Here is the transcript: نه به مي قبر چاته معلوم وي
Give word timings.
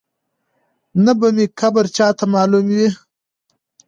نه 1.03 1.11
به 1.19 1.27
مي 1.35 1.45
قبر 1.59 1.85
چاته 1.95 2.25
معلوم 2.33 2.65
وي 2.75 2.87